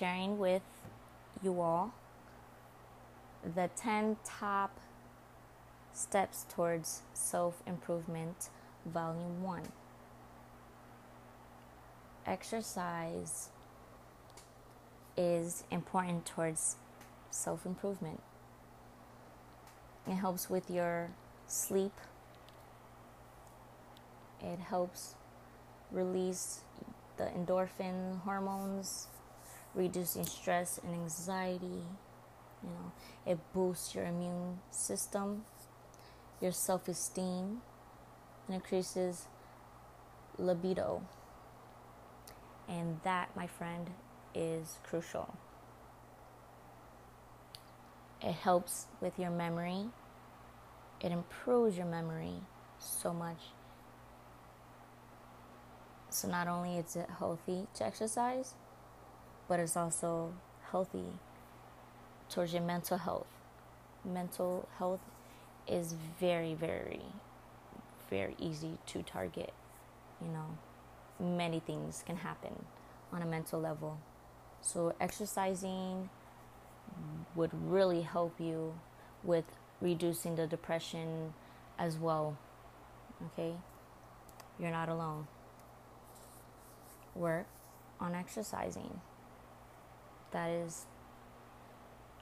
[0.00, 0.62] sharing with
[1.42, 1.92] you all
[3.54, 4.78] the 10 top
[5.92, 8.48] steps towards self improvement,
[8.86, 9.62] volume 1.
[12.26, 13.50] Exercise
[15.18, 16.76] is important towards
[17.30, 18.22] self improvement.
[20.06, 21.10] It helps with your
[21.46, 21.92] sleep,
[24.40, 25.14] it helps
[25.90, 26.60] release
[27.18, 29.08] the endorphin hormones,
[29.74, 31.84] reducing stress and anxiety.
[32.62, 32.92] You know,
[33.26, 35.44] it boosts your immune system,
[36.40, 37.62] your self esteem,
[38.46, 39.26] and increases
[40.38, 41.02] libido.
[42.68, 43.90] And that, my friend,
[44.34, 45.34] is crucial.
[48.22, 49.86] It helps with your memory.
[51.00, 52.34] It improves your memory
[52.78, 53.38] so much.
[56.10, 58.54] So not only is it healthy to exercise,
[59.50, 60.32] but it's also
[60.70, 61.18] healthy
[62.28, 63.26] towards your mental health.
[64.04, 65.00] Mental health
[65.66, 67.02] is very, very,
[68.08, 69.52] very easy to target.
[70.22, 70.56] You know,
[71.18, 72.64] many things can happen
[73.12, 73.98] on a mental level.
[74.60, 76.10] So, exercising
[77.34, 78.74] would really help you
[79.24, 79.46] with
[79.80, 81.34] reducing the depression
[81.76, 82.38] as well.
[83.26, 83.54] Okay?
[84.60, 85.26] You're not alone.
[87.16, 87.46] Work
[87.98, 89.00] on exercising.
[90.32, 90.86] That is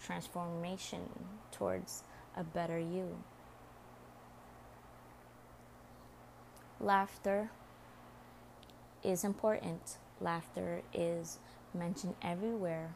[0.03, 1.01] transformation
[1.53, 2.03] towards
[2.37, 3.19] a better you.
[6.81, 7.51] Laughter
[9.03, 9.97] is important.
[10.21, 11.39] Laughter is
[11.75, 12.95] mentioned everywhere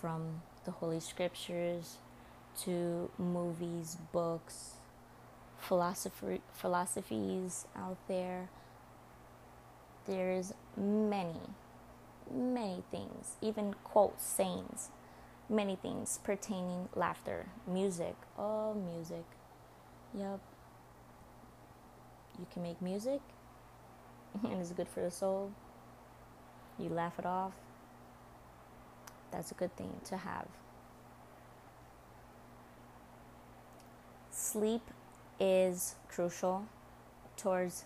[0.00, 1.96] from the Holy Scriptures
[2.64, 4.74] to movies, books,
[5.58, 8.48] philosophy, philosophies out there.
[10.06, 11.40] There's many,
[12.32, 14.90] many things, even quotes, sayings,
[15.48, 18.16] many things pertaining laughter, music.
[18.38, 19.24] Oh, music.
[20.14, 20.40] Yep.
[22.38, 23.20] You can make music,
[24.42, 25.52] and it's good for the soul.
[26.78, 27.54] You laugh it off
[29.30, 30.46] that's a good thing to have.
[34.30, 34.82] Sleep
[35.38, 36.66] is crucial
[37.36, 37.84] towards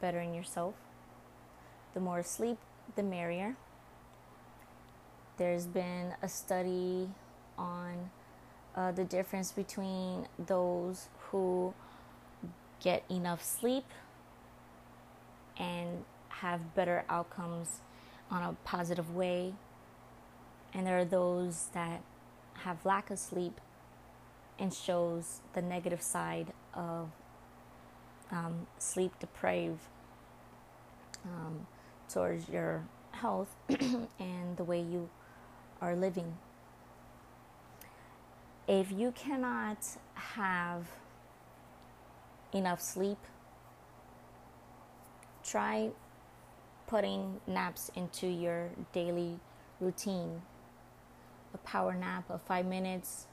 [0.00, 0.74] bettering yourself.
[1.94, 2.58] The more sleep,
[2.94, 3.56] the merrier.
[5.36, 7.08] There's been a study
[7.58, 8.10] on
[8.74, 11.74] uh, the difference between those who
[12.80, 13.84] get enough sleep
[15.58, 17.80] and have better outcomes
[18.30, 19.54] on a positive way
[20.74, 22.02] and there are those that
[22.52, 23.60] have lack of sleep
[24.58, 27.10] and shows the negative side of
[28.30, 29.80] um, sleep deprived
[31.24, 31.66] um,
[32.08, 33.54] towards your health
[34.18, 35.08] and the way you
[35.80, 36.36] are living.
[38.68, 39.78] If you cannot
[40.14, 40.88] have
[42.52, 43.18] enough sleep,
[45.44, 45.90] try
[46.86, 49.38] putting naps into your daily
[49.80, 50.42] routine
[51.56, 53.26] a power nap of five minutes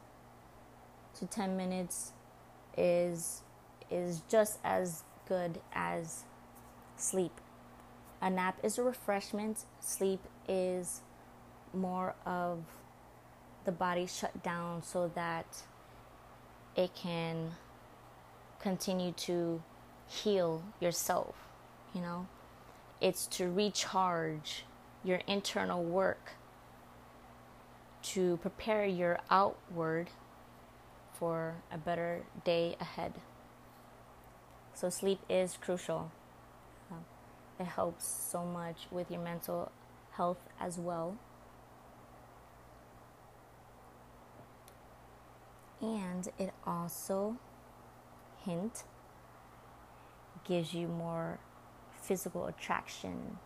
[1.20, 2.14] to 10 minutes
[2.78, 3.42] is
[3.92, 6.24] is just as good as
[6.98, 7.34] sleep.
[8.24, 9.66] A nap is a refreshment.
[9.82, 11.02] Sleep is
[11.74, 12.64] more of
[13.66, 15.46] the body shut down so that
[16.78, 17.52] it can
[18.62, 19.62] continue to
[20.08, 21.36] heal yourself,
[21.94, 22.28] you know?
[23.02, 24.64] It's to recharge
[25.04, 26.32] your internal work
[28.04, 30.12] to prepare your outward
[31.12, 33.16] for a better day ahead.
[34.74, 36.12] So, sleep is crucial.
[37.60, 39.72] It helps so much with your mental
[40.12, 41.18] health as well.
[45.82, 47.38] And it also,
[48.46, 48.84] hint,
[50.46, 51.40] gives you more
[52.02, 53.38] physical attraction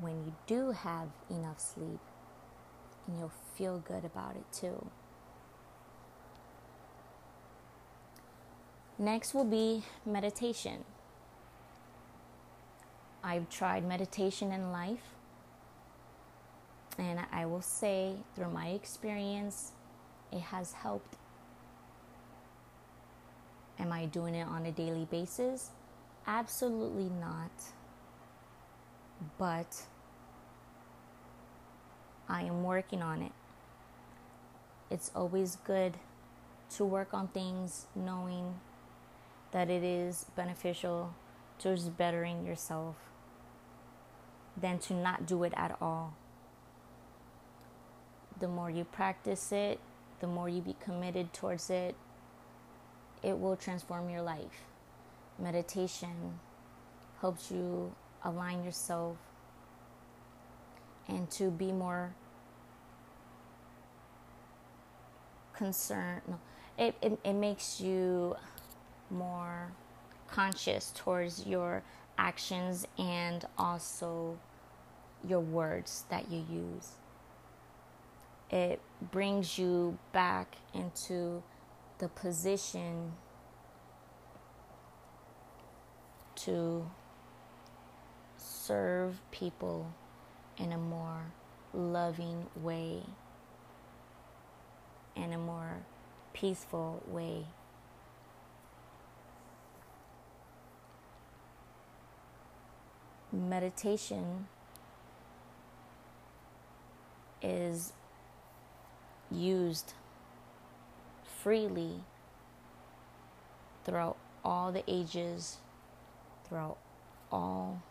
[0.00, 2.00] when you do have enough sleep
[3.06, 4.86] and you'll feel good about it too.
[8.98, 10.84] Next will be meditation.
[13.26, 15.14] I've tried meditation in life,
[16.98, 19.72] and I will say, through my experience,
[20.30, 21.16] it has helped.
[23.78, 25.70] Am I doing it on a daily basis?
[26.26, 27.50] Absolutely not.
[29.38, 29.84] But
[32.28, 33.32] I am working on it.
[34.90, 35.94] It's always good
[36.76, 38.60] to work on things knowing
[39.52, 41.14] that it is beneficial
[41.58, 42.96] towards bettering yourself
[44.56, 46.14] than to not do it at all.
[48.40, 49.80] the more you practice it,
[50.20, 51.94] the more you be committed towards it,
[53.22, 54.62] it will transform your life.
[55.38, 56.40] Meditation
[57.20, 59.16] helps you align yourself
[61.08, 62.14] and to be more
[65.54, 66.22] concerned.
[66.28, 66.40] No,
[66.78, 68.36] it, it, it makes you
[69.10, 69.72] more
[70.30, 71.82] conscious towards your
[72.18, 74.38] actions and also
[75.26, 76.92] your words that you use.
[78.50, 78.80] It
[79.10, 81.42] brings you back into
[81.98, 83.12] the position
[86.36, 86.90] to
[88.36, 89.92] serve people
[90.58, 91.32] in a more
[91.72, 93.02] loving way,
[95.16, 95.84] in a more
[96.32, 97.46] peaceful way.
[103.34, 104.46] Meditation
[107.42, 107.92] is
[109.28, 109.92] used
[111.42, 112.04] freely
[113.84, 115.58] throughout all the ages,
[116.48, 116.78] throughout
[117.32, 117.82] all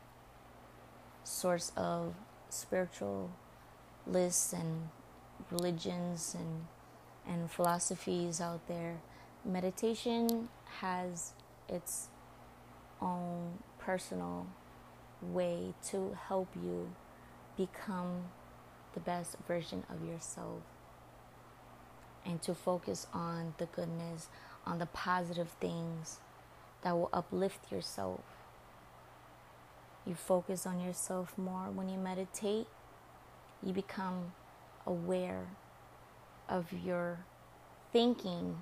[1.26, 2.16] sorts of
[2.50, 3.30] spiritual
[4.08, 4.90] lists and
[5.52, 6.68] religions and
[7.28, 9.02] and philosophies out there.
[9.46, 10.50] Meditation
[10.80, 11.34] has
[11.68, 12.08] its
[13.02, 14.48] own personal
[15.32, 16.90] way to help you
[17.58, 18.24] become
[18.94, 20.62] the best version of yourself
[22.26, 24.30] and to focus on the goodness,
[24.66, 26.20] on the positive things
[26.84, 28.22] that will uplift yourself.
[30.06, 32.68] You focus on yourself more when you meditate,
[33.62, 34.34] you become
[34.86, 35.48] aware
[36.50, 37.20] of your
[37.92, 38.62] thinking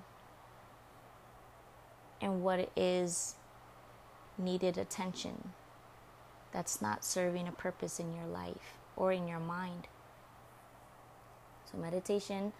[2.20, 3.34] and what is
[4.38, 5.52] needed attention
[6.52, 9.88] that's not serving a purpose in your life or in your mind.
[11.70, 12.52] So meditation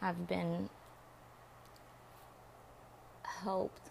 [0.00, 0.70] have been
[3.22, 3.90] helped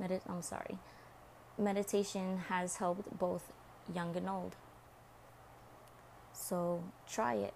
[0.00, 0.78] medit I'm sorry.
[1.58, 3.52] Meditation has helped both
[3.94, 4.56] young and old.
[6.32, 7.54] So try it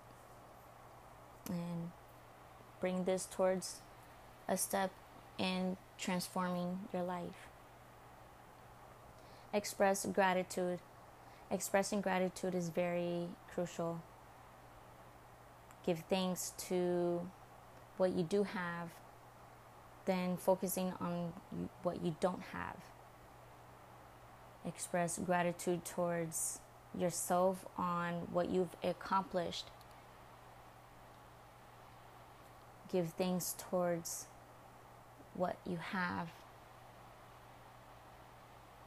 [1.48, 1.90] and
[2.80, 3.80] bring this towards
[4.48, 4.90] a step
[5.38, 7.48] in transforming your life.
[9.56, 10.80] Express gratitude.
[11.50, 14.02] Expressing gratitude is very crucial.
[15.86, 17.26] Give thanks to
[17.96, 18.90] what you do have,
[20.04, 21.32] then focusing on
[21.82, 22.76] what you don't have.
[24.66, 26.58] Express gratitude towards
[26.94, 29.70] yourself on what you've accomplished
[32.92, 34.26] give thanks towards
[35.34, 36.28] what you have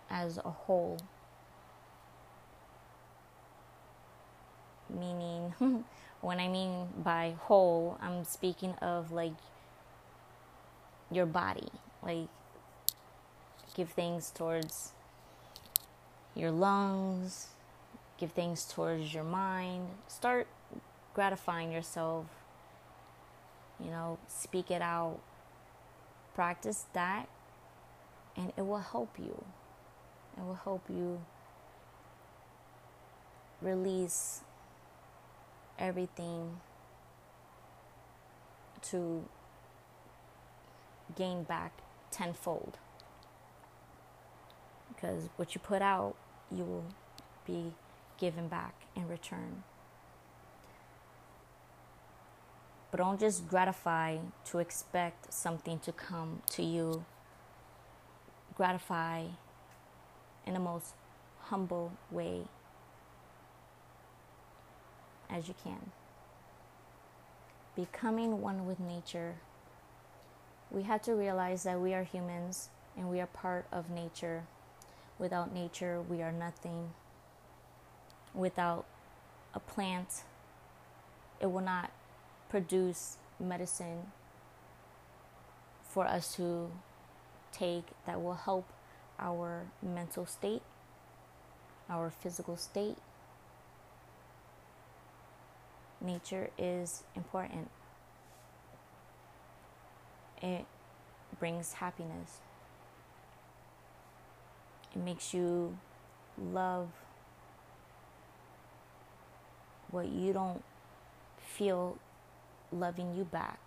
[0.10, 1.00] as a whole.
[4.90, 5.54] Meaning,
[6.22, 9.36] when I mean by whole, I'm speaking of like
[11.12, 11.70] your body.
[12.02, 12.28] Like,
[13.76, 14.94] give things towards
[16.36, 17.48] your lungs,
[18.18, 19.88] give things towards your mind.
[20.08, 20.48] Start
[21.14, 22.26] gratifying yourself
[23.80, 25.20] you know, speak it out,
[26.36, 27.28] practice that,
[28.36, 29.44] and it will help you.
[30.40, 31.20] It will help you
[33.62, 34.42] release
[35.78, 36.62] everything
[38.84, 39.26] to
[41.18, 41.74] gain back
[42.10, 42.78] tenfold.
[44.88, 46.16] Because what you put out,
[46.50, 46.86] you will
[47.46, 47.74] be
[48.18, 49.64] given back in return.
[52.92, 57.06] But don't just gratify to expect something to come to you.
[58.56, 59.26] Gratify
[60.46, 60.94] in the most
[61.40, 62.44] humble way
[65.30, 65.92] as you can.
[67.76, 69.36] Becoming one with nature.
[70.72, 74.44] We have to realize that we are humans and we are part of nature.
[75.18, 76.92] Without nature, we are nothing.
[78.34, 78.86] Without
[79.54, 80.24] a plant,
[81.40, 81.92] it will not
[82.50, 84.12] produce medicine
[85.84, 86.72] for us to
[87.52, 88.66] take that will help
[89.20, 90.62] our mental state,
[91.90, 92.98] our physical state.
[96.02, 97.70] Nature is important.
[100.42, 100.66] It
[101.40, 102.38] brings happiness.
[104.96, 105.78] It makes you
[106.38, 106.90] love
[109.92, 110.64] what you don't
[111.38, 111.98] feel
[112.72, 113.60] loving you back,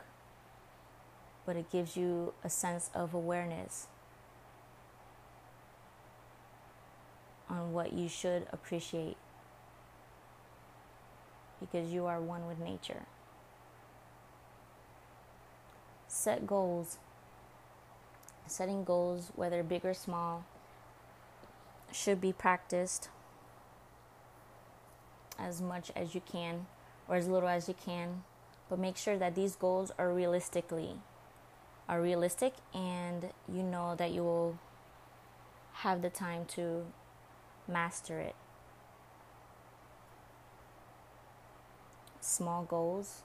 [1.45, 3.89] but it gives you a sense of awareness
[7.53, 9.17] on what you should appreciate.
[11.63, 13.03] because you are one with nature.
[16.09, 16.99] Set goals.
[18.47, 20.45] Setting goals, whether big or small,
[21.93, 23.09] should be practiced
[25.39, 26.67] as much as you can
[27.09, 28.23] or as little as you can
[28.69, 30.95] but make sure that these goals are realistically
[31.89, 34.59] are realistic and you know that you will
[35.73, 36.85] have the time to
[37.69, 38.35] master it
[42.21, 43.23] small goals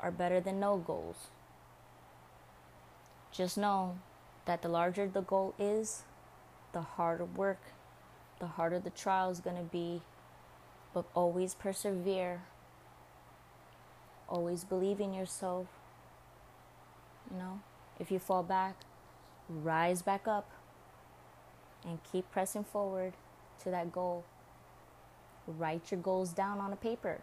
[0.00, 1.28] are better than no goals
[3.32, 3.98] just know
[4.46, 6.02] that the larger the goal is
[6.72, 7.60] the harder work
[8.38, 10.02] the harder the trial is going to be
[10.96, 12.40] but always persevere.
[14.30, 15.66] Always believe in yourself.
[17.30, 17.60] You know,
[18.00, 18.76] if you fall back,
[19.46, 20.50] rise back up
[21.86, 23.14] and keep pressing forward
[23.62, 24.24] to that goal.
[25.46, 27.20] Write your goals down on a paper.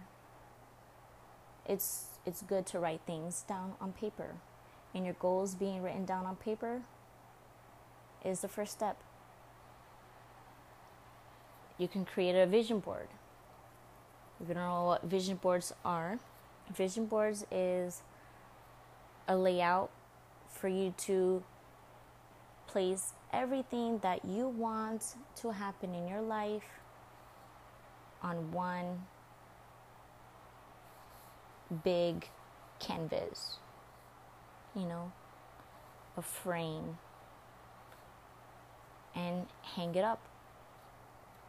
[1.67, 4.36] It's it's good to write things down on paper.
[4.96, 6.82] And your goals being written down on paper
[8.24, 8.98] is the first step.
[11.77, 13.10] You can create a vision board
[14.43, 16.20] if you don't know what vision boards are,
[16.75, 18.01] vision boards is
[19.27, 19.89] a layout
[20.50, 21.43] for you to
[22.74, 26.63] place everything that you want to happen in your life
[28.24, 29.03] on one
[31.84, 32.27] big
[32.80, 33.58] canvas,
[34.75, 35.12] you know,
[36.18, 36.98] a frame,
[39.15, 40.27] and hang it up.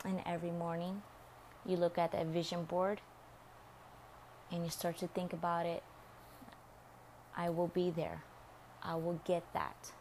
[0.04, 1.00] And every morning
[1.64, 3.00] you look at that vision board
[4.52, 5.82] and you start to think about it.
[7.34, 8.22] I will be there.
[8.82, 9.92] I will get that.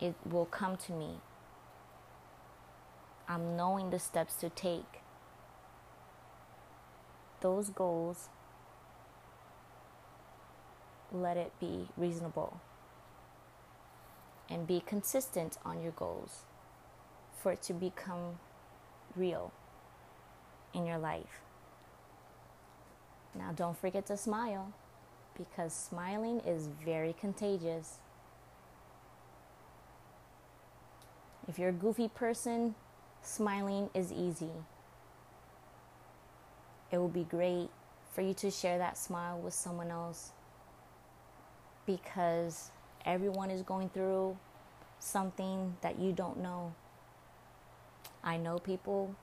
[0.00, 1.20] It will come to me.
[3.28, 5.02] I'm knowing the steps to take.
[7.40, 8.28] Those goals,
[11.12, 12.60] let it be reasonable
[14.50, 16.42] and be consistent on your goals
[17.42, 18.38] for it to become
[19.14, 19.52] real
[20.74, 21.40] in your life.
[23.34, 24.72] Now, don't forget to smile
[25.36, 27.98] because smiling is very contagious.
[31.48, 32.74] If you're a goofy person,
[33.22, 34.50] smiling is easy.
[36.92, 37.70] It will be great
[38.12, 40.32] for you to share that smile with someone else
[41.86, 42.70] because
[43.06, 44.36] everyone is going through
[44.98, 46.74] something that you don't know.
[48.22, 49.14] I know people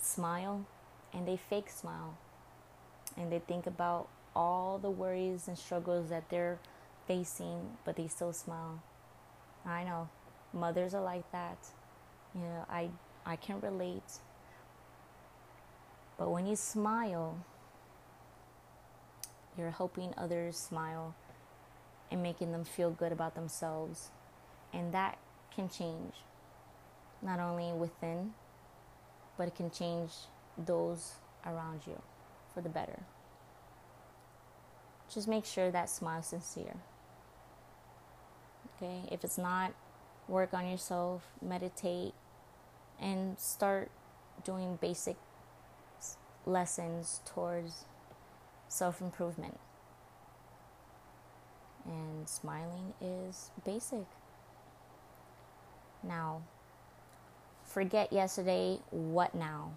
[0.00, 0.64] smile
[1.12, 2.16] and they fake smile
[3.16, 6.60] and they think about all the worries and struggles that they're
[7.08, 8.80] facing, but they still smile.
[9.66, 10.08] I know
[10.52, 11.58] mothers are like that.
[12.34, 12.90] You know, I
[13.26, 14.20] I can relate.
[16.16, 17.38] But when you smile,
[19.56, 21.14] you're helping others smile
[22.10, 24.10] and making them feel good about themselves.
[24.72, 25.18] And that
[25.54, 26.14] can change
[27.22, 28.32] not only within,
[29.36, 30.10] but it can change
[30.56, 31.14] those
[31.46, 32.00] around you
[32.52, 33.00] for the better.
[35.12, 36.74] Just make sure that smile is sincere.
[38.76, 39.72] Okay, if it's not,
[40.28, 42.14] work on yourself, meditate,
[43.00, 43.90] and start
[44.44, 45.16] doing basic
[46.46, 47.84] lessons towards
[48.68, 49.58] self improvement.
[51.84, 54.04] And smiling is basic.
[56.02, 56.42] Now,
[57.68, 59.72] Forget yesterday, what now?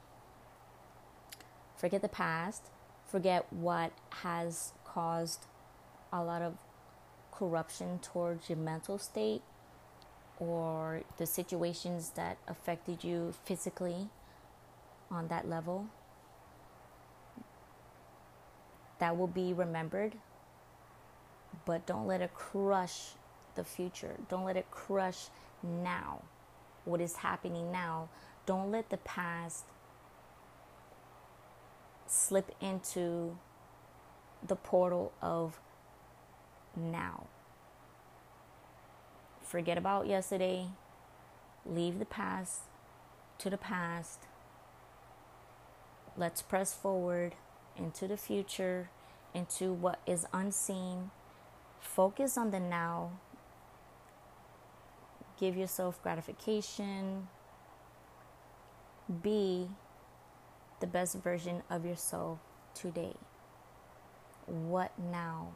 [1.76, 2.70] Forget the past,
[3.06, 3.92] forget what
[4.22, 5.46] has caused
[6.12, 6.56] a lot of
[7.34, 9.42] corruption towards your mental state
[10.42, 14.10] or the situations that affected you physically
[15.12, 15.86] on that level.
[18.98, 20.16] That will be remembered,
[21.66, 23.12] but don't let it crush
[23.54, 24.16] the future.
[24.30, 25.28] Don't let it crush
[25.62, 26.24] now
[26.86, 28.10] what is happening now.
[28.48, 29.66] Don't let the past
[32.08, 33.38] slip into
[34.46, 35.60] the portal of
[36.76, 37.28] now.
[39.52, 40.68] Forget about yesterday.
[41.66, 42.62] Leave the past
[43.38, 44.22] to the past.
[46.16, 47.36] Let's press forward
[47.78, 48.90] into the future,
[49.34, 51.12] into what is unseen.
[51.82, 53.12] Focus on the now
[55.42, 57.28] give yourself gratification,
[59.24, 59.68] be
[60.80, 62.38] the best version of yourself
[62.76, 63.16] today.
[64.46, 65.56] What now?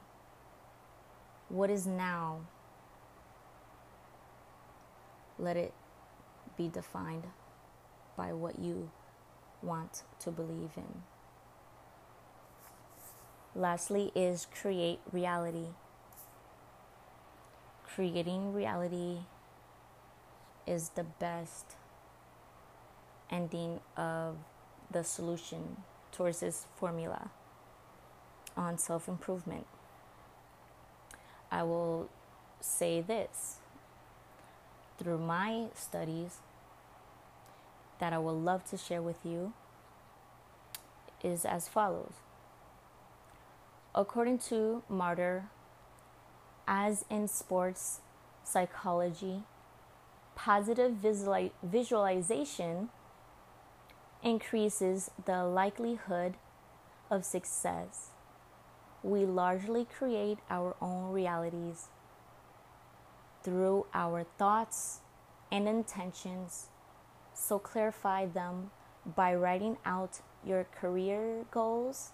[1.49, 2.41] What is now?
[5.37, 5.73] Let it
[6.57, 7.25] be defined
[8.15, 8.89] by what you
[9.61, 11.03] want to believe in.
[13.53, 15.67] Lastly, is create reality.
[17.85, 19.19] Creating reality
[20.67, 21.75] is the best
[23.29, 24.35] ending of
[24.91, 25.77] the solution
[26.11, 27.31] towards this formula
[28.57, 29.65] on self improvement.
[31.51, 32.09] I will
[32.59, 33.59] say this
[34.97, 36.37] through my studies
[37.99, 39.53] that I would love to share with you
[41.23, 42.13] is as follows.
[43.93, 45.45] According to Martyr,
[46.67, 48.01] as in sports
[48.43, 49.43] psychology,
[50.35, 50.93] positive
[51.63, 52.89] visualization
[54.23, 56.35] increases the likelihood
[57.09, 58.09] of success.
[59.03, 61.87] We largely create our own realities
[63.45, 65.01] through our thoughts
[65.51, 66.69] and intentions.
[67.35, 68.71] So clarify them
[69.15, 72.11] by writing out your career goals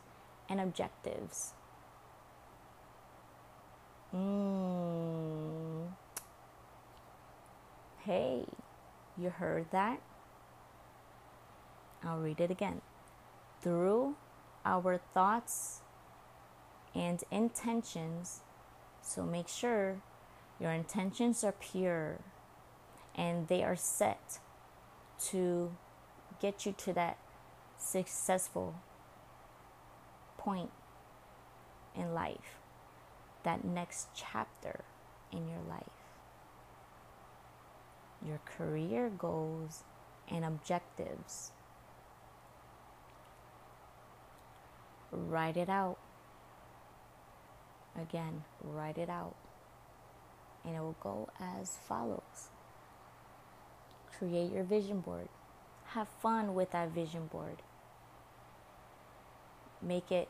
[0.50, 1.54] and objectives.
[4.14, 5.88] Mm.
[8.04, 8.44] Hey,
[9.18, 10.02] you heard that?
[12.04, 12.82] I'll read it again.
[13.62, 14.16] Through
[14.66, 15.80] our thoughts
[16.94, 18.42] and intentions,
[19.02, 20.02] so make sure
[20.62, 22.20] your intentions are pure
[23.16, 24.38] and they are set
[25.20, 25.76] to
[26.40, 27.18] get you to that
[27.80, 28.76] successful
[30.38, 30.70] point
[31.96, 32.60] in life,
[33.44, 34.82] that next chapter
[35.32, 35.84] in your life.
[38.26, 39.84] Your career goals
[40.30, 41.52] and objectives.
[45.12, 45.98] Write it out.
[48.00, 49.36] Again, write it out
[50.66, 52.50] and it will go as follows.
[54.18, 55.30] Create your vision board,
[55.86, 57.58] have fun with that vision board,
[59.82, 60.30] make it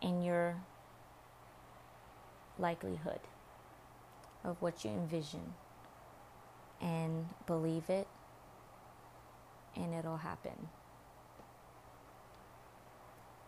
[0.00, 0.56] in your
[2.58, 3.20] likelihood
[4.44, 5.54] of what you envision
[6.80, 8.06] and believe it
[9.74, 10.68] and it'll happen.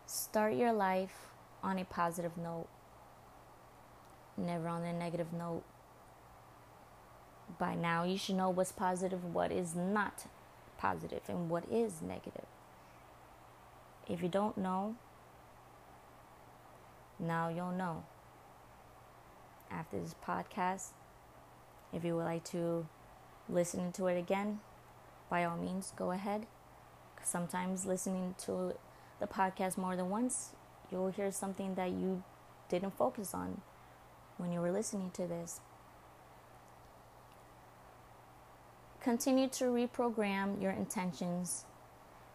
[0.05, 1.29] Start your life
[1.63, 2.67] on a positive note,
[4.37, 5.63] never on a negative note
[7.57, 10.25] by now you should know what's positive, what is not
[10.77, 12.45] positive, and what is negative.
[14.07, 14.95] If you don't know,
[17.19, 18.03] now you'll know.
[19.71, 20.89] After this podcast,
[21.93, 22.87] if you would like to
[23.47, 24.59] listen to it again,
[25.29, 26.47] by all means, go ahead.
[27.23, 28.73] Sometimes listening to
[29.19, 30.51] the podcast more than once,
[30.91, 32.23] you'll hear something that you
[32.69, 33.61] didn't focus on
[34.37, 35.59] when you were listening to this.
[39.01, 41.65] Continue to reprogram your intentions,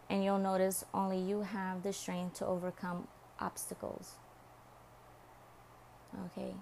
[0.09, 3.07] and you'll notice only you have the strength to overcome
[3.39, 4.15] obstacles.
[6.25, 6.55] Okay?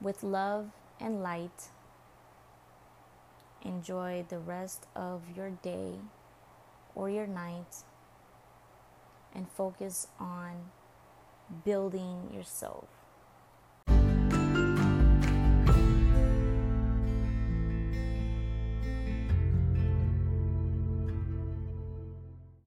[0.00, 1.68] With love and light,
[3.62, 5.96] enjoy the rest of your day
[6.94, 7.84] or your night
[9.34, 10.70] and focus on
[11.64, 12.97] building yourself.